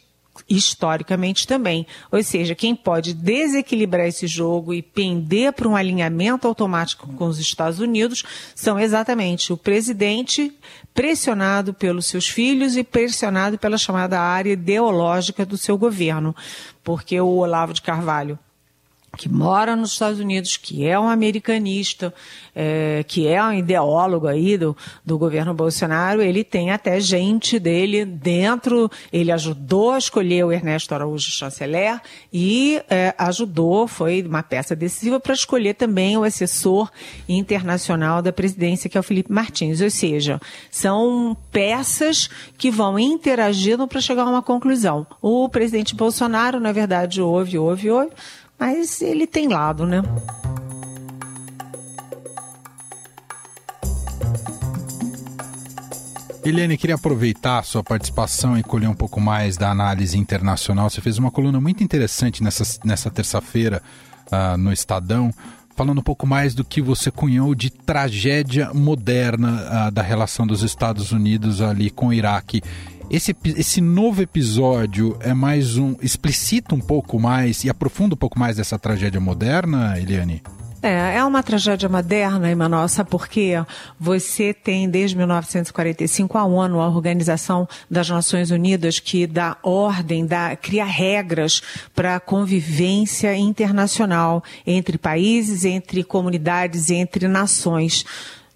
historicamente 0.49 1.47
também. 1.47 1.87
Ou 2.11 2.23
seja, 2.23 2.55
quem 2.55 2.75
pode 2.75 3.15
desequilibrar 3.15 4.07
esse 4.07 4.27
jogo 4.27 4.73
e 4.75 4.83
pender 4.83 5.53
para 5.53 5.69
um 5.69 5.77
alinhamento 5.77 6.47
automático 6.47 7.07
com 7.15 7.27
os 7.27 7.39
Estados 7.39 7.79
Unidos 7.79 8.25
são 8.55 8.79
exatamente 8.79 9.53
o 9.53 9.57
presidente 9.57 10.53
pressionado 10.93 11.73
pelos 11.73 12.07
seus 12.07 12.27
filhos 12.27 12.77
e 12.77 12.85
pressionado 12.85 13.59
pela 13.59 13.79
chamada 13.79 14.21
área 14.21 14.53
ideológica 14.53 15.47
do 15.47 15.57
seu 15.57 15.79
governo. 15.79 16.35
Porque 16.83 17.21
o 17.21 17.37
Olavo 17.37 17.73
de 17.73 17.83
Carvalho 17.83 18.39
que 19.17 19.29
mora 19.29 19.75
nos 19.75 19.93
Estados 19.93 20.21
Unidos, 20.21 20.57
que 20.57 20.87
é 20.87 20.99
um 20.99 21.09
americanista, 21.09 22.15
é, 22.55 23.05
que 23.07 23.27
é 23.27 23.43
um 23.43 23.53
ideólogo 23.53 24.27
aí 24.27 24.57
do, 24.57 24.77
do 25.05 25.19
governo 25.19 25.53
Bolsonaro, 25.53 26.23
ele 26.23 26.45
tem 26.45 26.71
até 26.71 27.01
gente 27.01 27.59
dele 27.59 28.05
dentro, 28.05 28.91
ele 29.13 29.33
ajudou 29.33 29.93
a 29.93 29.99
escolher 29.99 30.45
o 30.45 30.53
Ernesto 30.53 30.95
Araújo 30.95 31.31
chanceler 31.31 32.01
e 32.33 32.81
é, 32.89 33.15
ajudou, 33.19 33.89
foi 33.89 34.23
uma 34.23 34.43
peça 34.43 34.77
decisiva 34.77 35.19
para 35.19 35.35
escolher 35.35 35.75
também 35.75 36.17
o 36.17 36.23
assessor 36.23 36.91
internacional 37.29 38.23
da 38.23 38.33
presidência, 38.33 38.89
que 38.89 38.97
é 38.97 39.01
o 39.01 39.05
Felipe 39.05 39.33
Martins. 39.33 39.81
Ou 39.81 39.91
seja, 39.91 40.41
são 40.71 41.37
peças 41.51 42.29
que 42.57 42.71
vão 42.71 42.99
interagindo 42.99 43.87
para 43.87 44.01
chegar 44.01 44.23
a 44.23 44.31
uma 44.31 44.43
conclusão. 44.43 45.07
O 45.21 45.49
presidente 45.49 45.95
Bolsonaro, 45.95 46.61
na 46.61 46.73
verdade, 46.73 47.21
ouve, 47.21 47.59
ouve, 47.59 47.91
ouve, 47.91 48.13
mas 48.61 49.01
ele 49.01 49.27
tem 49.27 49.49
lado, 49.49 49.87
né? 49.87 50.03
Eliane, 56.45 56.77
queria 56.77 56.97
aproveitar 56.97 57.59
a 57.59 57.63
sua 57.63 57.83
participação 57.83 58.59
e 58.59 58.63
colher 58.63 58.89
um 58.89 58.95
pouco 58.95 59.21
mais 59.21 59.57
da 59.57 59.71
análise 59.71 60.19
internacional. 60.19 60.91
Você 60.91 61.01
fez 61.01 61.17
uma 61.17 61.31
coluna 61.31 61.61
muito 61.61 61.83
interessante 61.83 62.43
nessa, 62.43 62.79
nessa 62.85 63.11
terça-feira 63.11 63.83
uh, 64.27 64.57
no 64.57 64.73
Estadão, 64.73 65.33
falando 65.81 66.01
um 66.01 66.03
pouco 66.03 66.27
mais 66.27 66.55
do 66.55 66.63
que 66.63 66.83
você 66.83 67.11
cunhou 67.11 67.55
de 67.55 67.71
tragédia 67.71 68.71
moderna 68.75 69.89
uh, 69.89 69.91
da 69.91 70.03
relação 70.03 70.47
dos 70.47 70.63
Estados 70.63 71.11
Unidos 71.11 71.63
ali 71.63 71.89
com 71.89 72.09
o 72.09 72.13
Iraque. 72.13 72.61
Esse, 73.11 73.35
esse 73.57 73.81
novo 73.81 74.21
episódio 74.21 75.17
é 75.21 75.33
mais 75.33 75.79
um. 75.79 75.97
explicita 76.03 76.75
um 76.75 76.81
pouco 76.81 77.19
mais 77.19 77.65
e 77.65 77.71
aprofunda 77.71 78.15
um 78.15 78.19
pouco 78.19 78.39
mais 78.39 78.59
dessa 78.59 78.79
tragédia 78.79 79.21
moderna, 79.23 79.99
Eliane? 79.99 80.43
É, 80.83 81.17
é 81.17 81.25
uma 81.25 81.43
tragédia 81.43 81.91
moderna, 81.91 82.51
Emanuel, 82.51 82.89
sabe 82.89 83.11
por 83.11 83.29
quê? 83.29 83.53
Você 83.99 84.55
tem 84.55 84.89
desde 84.89 85.15
1945 85.15 86.39
a 86.39 86.45
ONU, 86.45 86.81
a 86.81 86.89
Organização 86.89 87.69
das 87.91 88.09
Nações 88.09 88.51
Unidas, 88.51 88.99
que 88.99 89.27
dá 89.27 89.59
ordem, 89.63 90.25
dá, 90.25 90.57
cria 90.57 90.87
regras 90.87 91.61
para 91.95 92.17
a 92.17 92.21
convivência 92.21 93.37
internacional 93.37 94.43
entre 94.67 94.97
países, 94.97 95.67
entre 95.67 96.03
comunidades, 96.03 96.89
entre 96.91 97.29
nações 97.29 98.07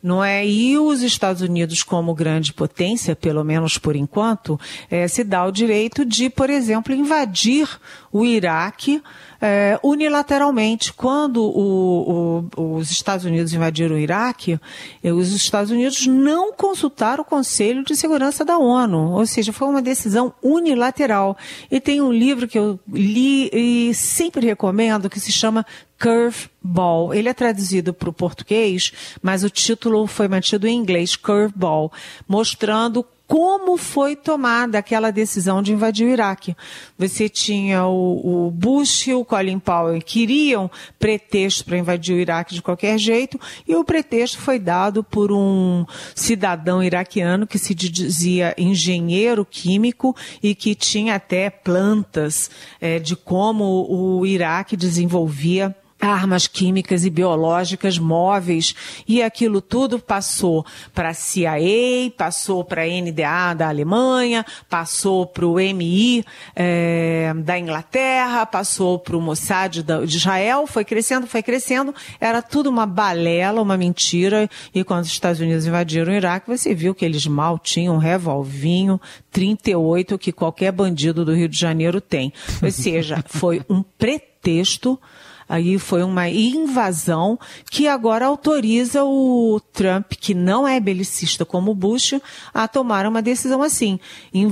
não 0.04 0.22
é? 0.22 0.46
E 0.46 0.76
os 0.76 1.00
Estados 1.00 1.40
Unidos, 1.40 1.82
como 1.82 2.14
grande 2.14 2.52
potência, 2.52 3.16
pelo 3.16 3.42
menos 3.42 3.78
por 3.78 3.96
enquanto, 3.96 4.60
é, 4.90 5.08
se 5.08 5.24
dá 5.24 5.46
o 5.46 5.50
direito 5.50 6.04
de, 6.04 6.28
por 6.28 6.50
exemplo, 6.50 6.94
invadir 6.94 7.66
o 8.12 8.22
Iraque 8.22 9.02
é, 9.46 9.78
unilateralmente. 9.82 10.90
Quando 10.90 11.44
o, 11.44 12.48
o, 12.56 12.76
os 12.76 12.90
Estados 12.90 13.26
Unidos 13.26 13.52
invadiram 13.52 13.94
o 13.94 13.98
Iraque, 13.98 14.58
os 15.02 15.32
Estados 15.32 15.70
Unidos 15.70 16.06
não 16.06 16.54
consultaram 16.54 17.20
o 17.20 17.26
Conselho 17.26 17.84
de 17.84 17.94
Segurança 17.94 18.42
da 18.42 18.56
ONU, 18.56 19.12
ou 19.12 19.26
seja, 19.26 19.52
foi 19.52 19.68
uma 19.68 19.82
decisão 19.82 20.32
unilateral. 20.42 21.36
E 21.70 21.78
tem 21.78 22.00
um 22.00 22.10
livro 22.10 22.48
que 22.48 22.58
eu 22.58 22.80
li 22.90 23.50
e 23.52 23.92
sempre 23.92 24.46
recomendo 24.46 25.10
que 25.10 25.20
se 25.20 25.30
chama 25.30 25.66
Curveball. 26.00 27.12
Ele 27.12 27.28
é 27.28 27.34
traduzido 27.34 27.92
para 27.92 28.08
o 28.08 28.14
português, 28.14 28.92
mas 29.20 29.44
o 29.44 29.50
título 29.50 30.06
foi 30.06 30.26
mantido 30.26 30.66
em 30.66 30.74
inglês, 30.74 31.16
Curveball, 31.16 31.92
mostrando 32.26 33.04
como 33.26 33.76
foi 33.78 34.14
tomada 34.14 34.78
aquela 34.78 35.10
decisão 35.10 35.62
de 35.62 35.72
invadir 35.72 36.06
o 36.06 36.10
Iraque. 36.10 36.54
Você 36.98 37.28
tinha 37.28 37.86
o, 37.86 38.46
o 38.46 38.50
Bush 38.50 39.08
e 39.08 39.14
o 39.14 39.24
Colin 39.24 39.58
Powell 39.58 40.00
queriam 40.00 40.70
pretexto 40.98 41.64
para 41.64 41.78
invadir 41.78 42.14
o 42.14 42.18
Iraque 42.18 42.54
de 42.54 42.62
qualquer 42.62 42.98
jeito, 42.98 43.40
e 43.66 43.74
o 43.74 43.84
pretexto 43.84 44.38
foi 44.38 44.58
dado 44.58 45.02
por 45.02 45.32
um 45.32 45.86
cidadão 46.14 46.82
iraquiano 46.82 47.46
que 47.46 47.58
se 47.58 47.74
dizia 47.74 48.54
engenheiro 48.58 49.44
químico 49.44 50.14
e 50.42 50.54
que 50.54 50.74
tinha 50.74 51.14
até 51.14 51.48
plantas 51.48 52.50
é, 52.80 52.98
de 52.98 53.16
como 53.16 53.86
o 53.88 54.26
Iraque 54.26 54.76
desenvolvia 54.76 55.74
armas 56.04 56.46
químicas 56.46 57.04
e 57.04 57.10
biológicas 57.10 57.98
móveis. 57.98 58.74
E 59.06 59.22
aquilo 59.22 59.60
tudo 59.60 59.98
passou 59.98 60.64
para 60.94 61.10
a 61.10 61.14
CIA, 61.14 62.10
passou 62.16 62.64
para 62.64 62.82
a 62.82 62.86
NDA 62.86 63.54
da 63.56 63.68
Alemanha, 63.68 64.44
passou 64.68 65.26
para 65.26 65.46
o 65.46 65.54
MI 65.54 66.24
é, 66.54 67.32
da 67.36 67.58
Inglaterra, 67.58 68.46
passou 68.46 68.98
para 68.98 69.16
o 69.16 69.20
Mossad 69.20 69.82
de 69.82 70.16
Israel, 70.16 70.66
foi 70.66 70.84
crescendo, 70.84 71.26
foi 71.26 71.42
crescendo, 71.42 71.94
era 72.20 72.42
tudo 72.42 72.68
uma 72.70 72.86
balela, 72.86 73.60
uma 73.60 73.76
mentira. 73.76 74.48
E 74.74 74.84
quando 74.84 75.04
os 75.04 75.10
Estados 75.10 75.40
Unidos 75.40 75.66
invadiram 75.66 76.12
o 76.12 76.16
Iraque, 76.16 76.48
você 76.48 76.74
viu 76.74 76.94
que 76.94 77.04
eles 77.04 77.26
mal 77.26 77.58
tinham 77.58 77.94
um 77.94 77.98
revolvinho 77.98 79.00
38 79.30 80.18
que 80.18 80.32
qualquer 80.32 80.72
bandido 80.72 81.24
do 81.24 81.34
Rio 81.34 81.48
de 81.48 81.58
Janeiro 81.58 82.00
tem. 82.00 82.32
Ou 82.62 82.70
seja, 82.70 83.22
foi 83.26 83.62
um 83.68 83.82
pretexto 83.82 84.98
Aí 85.48 85.78
foi 85.78 86.02
uma 86.02 86.28
invasão 86.28 87.38
que 87.70 87.86
agora 87.86 88.26
autoriza 88.26 89.04
o 89.04 89.60
Trump, 89.72 90.12
que 90.18 90.34
não 90.34 90.66
é 90.66 90.80
belicista 90.80 91.44
como 91.44 91.70
o 91.70 91.74
Bush, 91.74 92.14
a 92.52 92.66
tomar 92.66 93.06
uma 93.06 93.22
decisão 93.22 93.62
assim, 93.62 93.98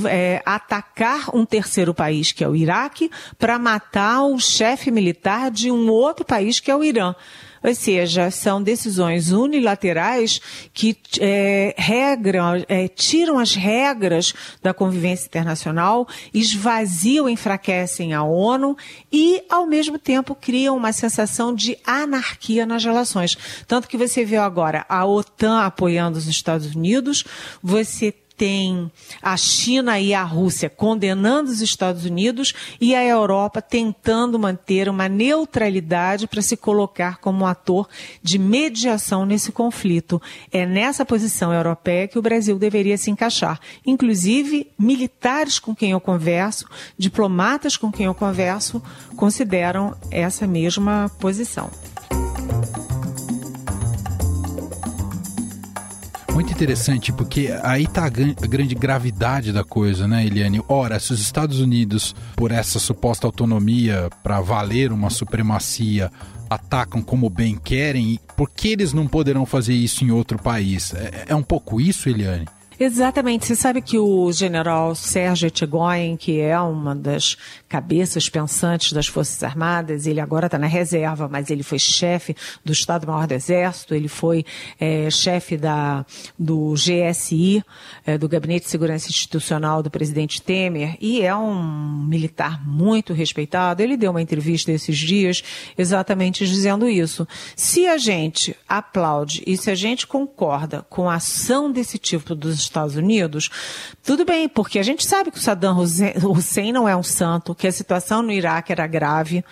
é, 0.08 0.42
atacar 0.44 1.34
um 1.34 1.44
terceiro 1.44 1.94
país, 1.94 2.32
que 2.32 2.44
é 2.44 2.48
o 2.48 2.56
Iraque, 2.56 3.10
para 3.38 3.58
matar 3.58 4.22
o 4.22 4.38
chefe 4.38 4.90
militar 4.90 5.50
de 5.50 5.70
um 5.70 5.90
outro 5.90 6.24
país, 6.24 6.60
que 6.60 6.70
é 6.70 6.76
o 6.76 6.84
Irã. 6.84 7.14
Ou 7.62 7.74
seja, 7.74 8.30
são 8.30 8.62
decisões 8.62 9.30
unilaterais 9.30 10.40
que 10.72 10.96
é, 11.20 11.74
regram, 11.76 12.64
é, 12.68 12.88
tiram 12.88 13.38
as 13.38 13.54
regras 13.54 14.34
da 14.62 14.74
convivência 14.74 15.26
internacional, 15.26 16.06
esvaziam, 16.32 17.28
enfraquecem 17.28 18.14
a 18.14 18.22
ONU 18.22 18.76
e, 19.12 19.42
ao 19.48 19.66
mesmo 19.66 19.98
tempo, 19.98 20.34
criam 20.34 20.76
uma 20.76 20.92
sensação 20.92 21.54
de 21.54 21.76
anarquia 21.86 22.66
nas 22.66 22.84
relações. 22.84 23.36
Tanto 23.66 23.88
que 23.88 23.96
você 23.96 24.24
vê 24.24 24.36
agora 24.36 24.84
a 24.88 25.04
OTAN 25.06 25.60
apoiando 25.60 26.18
os 26.18 26.26
Estados 26.26 26.74
Unidos, 26.74 27.24
você 27.62 28.12
tem 28.36 28.90
a 29.20 29.36
China 29.36 29.98
e 30.00 30.14
a 30.14 30.22
Rússia 30.22 30.70
condenando 30.70 31.50
os 31.50 31.60
Estados 31.60 32.04
Unidos 32.04 32.52
e 32.80 32.94
a 32.94 33.04
Europa 33.04 33.60
tentando 33.60 34.38
manter 34.38 34.88
uma 34.88 35.08
neutralidade 35.08 36.26
para 36.26 36.42
se 36.42 36.56
colocar 36.56 37.18
como 37.18 37.44
um 37.44 37.46
ator 37.46 37.88
de 38.22 38.38
mediação 38.38 39.24
nesse 39.26 39.52
conflito. 39.52 40.20
É 40.50 40.66
nessa 40.66 41.04
posição 41.04 41.52
europeia 41.52 42.08
que 42.08 42.18
o 42.18 42.22
Brasil 42.22 42.58
deveria 42.58 42.96
se 42.96 43.10
encaixar. 43.10 43.60
Inclusive, 43.86 44.70
militares 44.78 45.58
com 45.58 45.74
quem 45.74 45.92
eu 45.92 46.00
converso, 46.00 46.66
diplomatas 46.96 47.76
com 47.76 47.92
quem 47.92 48.06
eu 48.06 48.14
converso, 48.14 48.82
consideram 49.16 49.94
essa 50.10 50.46
mesma 50.46 51.10
posição. 51.20 51.70
Interessante, 56.62 57.12
porque 57.12 57.52
aí 57.64 57.82
está 57.82 58.04
a 58.04 58.08
grande 58.08 58.76
gravidade 58.76 59.52
da 59.52 59.64
coisa, 59.64 60.06
né, 60.06 60.24
Eliane? 60.24 60.62
Ora, 60.68 61.00
se 61.00 61.12
os 61.12 61.20
Estados 61.20 61.58
Unidos, 61.58 62.14
por 62.36 62.52
essa 62.52 62.78
suposta 62.78 63.26
autonomia 63.26 64.08
para 64.22 64.40
valer 64.40 64.92
uma 64.92 65.10
supremacia, 65.10 66.08
atacam 66.48 67.02
como 67.02 67.28
bem 67.28 67.56
querem, 67.56 68.20
por 68.36 68.48
que 68.48 68.68
eles 68.68 68.92
não 68.92 69.08
poderão 69.08 69.44
fazer 69.44 69.74
isso 69.74 70.04
em 70.04 70.12
outro 70.12 70.38
país? 70.38 70.94
É, 70.94 71.24
é 71.30 71.34
um 71.34 71.42
pouco 71.42 71.80
isso, 71.80 72.08
Eliane? 72.08 72.46
Exatamente. 72.78 73.46
Você 73.46 73.56
sabe 73.56 73.82
que 73.82 73.98
o 73.98 74.30
general 74.32 74.94
Sérgio 74.94 75.46
Etchegoyen, 75.46 76.16
que 76.16 76.40
é 76.40 76.58
uma 76.60 76.94
das 76.94 77.36
cabeças 77.72 78.28
pensantes 78.28 78.92
das 78.92 79.06
Forças 79.06 79.42
Armadas, 79.42 80.06
ele 80.06 80.20
agora 80.20 80.44
está 80.44 80.58
na 80.58 80.66
reserva, 80.66 81.26
mas 81.26 81.48
ele 81.48 81.62
foi 81.62 81.78
chefe 81.78 82.36
do 82.62 82.70
Estado-Maior 82.70 83.26
do 83.26 83.32
Exército, 83.32 83.94
ele 83.94 84.08
foi 84.08 84.44
é, 84.78 85.08
chefe 85.08 85.56
da, 85.56 86.04
do 86.38 86.74
GSI, 86.74 87.64
é, 88.04 88.18
do 88.18 88.28
Gabinete 88.28 88.64
de 88.64 88.70
Segurança 88.70 89.08
Institucional 89.08 89.82
do 89.82 89.90
presidente 89.90 90.42
Temer, 90.42 90.98
e 91.00 91.22
é 91.22 91.34
um 91.34 92.04
militar 92.06 92.62
muito 92.62 93.14
respeitado. 93.14 93.82
Ele 93.82 93.96
deu 93.96 94.10
uma 94.10 94.20
entrevista 94.20 94.70
esses 94.70 94.98
dias 94.98 95.42
exatamente 95.78 96.46
dizendo 96.46 96.86
isso. 96.86 97.26
Se 97.56 97.86
a 97.86 97.96
gente 97.96 98.54
aplaude 98.68 99.42
e 99.46 99.56
se 99.56 99.70
a 99.70 99.74
gente 99.74 100.06
concorda 100.06 100.84
com 100.90 101.08
a 101.08 101.14
ação 101.14 101.72
desse 101.72 101.96
tipo 101.96 102.34
dos 102.34 102.54
Estados 102.54 102.96
Unidos, 102.96 103.48
tudo 104.02 104.26
bem, 104.26 104.46
porque 104.46 104.78
a 104.78 104.82
gente 104.82 105.06
sabe 105.06 105.30
que 105.30 105.38
o 105.38 105.40
Saddam 105.40 105.78
Hussein 105.78 106.70
não 106.70 106.86
é 106.86 106.94
um 106.94 107.02
santo, 107.02 107.54
que 107.62 107.68
a 107.68 107.70
situação 107.70 108.22
no 108.22 108.32
Iraque 108.32 108.72
era 108.72 108.88
grave, 108.88 109.44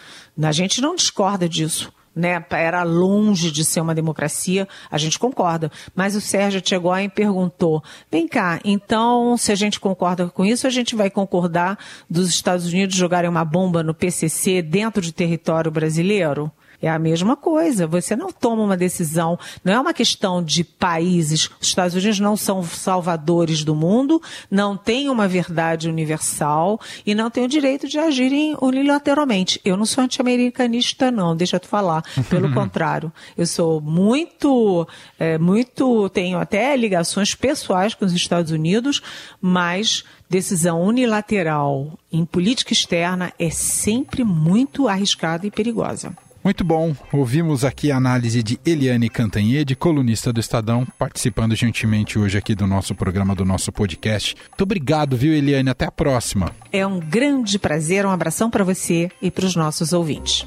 a 0.43 0.51
gente 0.51 0.81
não 0.81 0.97
discorda 0.97 1.49
disso. 1.49 1.93
Né, 2.13 2.45
era 2.51 2.83
longe 2.83 3.53
de 3.53 3.65
ser 3.65 3.81
uma 3.81 3.95
democracia, 3.95 4.67
a 4.91 4.99
gente 4.99 5.17
concorda. 5.17 5.71
Mas 5.95 6.17
o 6.17 6.21
Sérgio 6.21 6.61
Tchegoyen 6.61 7.09
perguntou: 7.09 7.81
vem 8.11 8.27
cá, 8.27 8.59
então, 8.65 9.37
se 9.37 9.53
a 9.53 9.55
gente 9.55 9.79
concorda 9.79 10.27
com 10.27 10.45
isso, 10.45 10.67
a 10.67 10.71
gente 10.71 10.97
vai 10.97 11.09
concordar 11.09 11.79
dos 12.11 12.29
Estados 12.29 12.67
Unidos 12.67 12.97
jogarem 12.97 13.31
uma 13.31 13.45
bomba 13.45 13.81
no 13.81 13.95
PCC 13.95 14.61
dentro 14.61 15.01
de 15.01 15.13
território 15.13 15.71
brasileiro? 15.71 16.51
É 16.83 16.89
a 16.89 16.99
mesma 16.99 17.37
coisa. 17.37 17.87
Você 17.87 18.17
não 18.17 18.33
toma 18.33 18.63
uma 18.63 18.77
decisão, 18.77 19.39
não 19.63 19.73
é 19.73 19.81
uma 19.81 19.93
questão 19.93 20.43
de 20.43 20.65
países. 20.65 21.51
Os 21.61 21.69
Estados 21.69 21.95
Unidos 21.95 22.19
não 22.19 22.37
são 22.37 22.63
salvadores 22.63 23.65
do 23.65 23.75
mundo, 23.75 24.21
não 24.51 24.77
têm 24.77 25.11
uma 25.11 25.29
verdade 25.29 25.89
universal 25.89 26.81
e 27.05 27.15
não 27.15 27.31
têm 27.31 27.45
o 27.45 27.49
direito 27.49 27.87
de 27.87 27.99
agirem 27.99 28.57
unilateralmente. 28.61 29.61
Eu 29.65 29.77
não 29.77 29.85
sou 29.85 30.05
anti-americanista, 30.05 31.11
não, 31.11 31.37
deixa 31.37 31.57
eu 31.57 31.61
te 31.61 31.69
falar. 31.69 32.03
Pelo 32.29 32.53
contrário, 32.55 33.13
eu 33.37 33.47
sou 33.47 33.81
muito, 33.81 34.89
é, 35.19 35.37
muito, 35.37 36.09
tenho 36.11 36.39
até 36.39 36.75
ligações 36.77 37.35
pessoais 37.35 37.95
com 37.95 38.05
os 38.05 38.13
Estados 38.13 38.53
Unidos, 38.53 39.03
mas 39.41 40.05
decisão 40.31 40.81
unilateral 40.81 41.99
em 42.13 42.25
política 42.25 42.73
externa 42.73 43.33
é 43.39 43.51
sempre 43.51 44.25
muito 44.25 44.89
arriscada 44.89 45.47
e 45.47 45.51
perigosa. 45.51 46.17
Muito 46.43 46.65
bom. 46.65 46.95
Ouvimos 47.13 47.65
aqui 47.65 47.91
a 47.93 47.97
análise 47.97 48.43
de 48.43 48.59
Eliane 48.65 49.11
Cantanhede, 49.11 49.77
colunista 49.77 50.33
do 50.33 50.41
Estadão, 50.41 50.87
participando 50.99 51.55
gentilmente 51.55 52.19
hoje 52.19 52.39
aqui 52.39 52.55
do 52.55 52.67
nosso 52.67 52.95
programa, 52.95 53.35
do 53.35 53.45
nosso 53.45 53.71
podcast. 53.71 54.35
Muito 54.49 54.63
obrigado, 54.63 55.17
viu, 55.17 55.35
Eliane? 55.35 55.69
Até 55.69 55.85
a 55.85 55.93
próxima. 55.93 56.51
É 56.73 56.87
um 56.87 56.99
grande 56.99 57.59
prazer, 57.59 58.07
um 58.07 58.11
abração 58.11 58.51
para 58.51 58.65
você 58.65 59.11
e 59.21 59.31
para 59.31 59.45
os 59.45 59.55
nossos 59.55 59.93
ouvintes. 59.93 60.47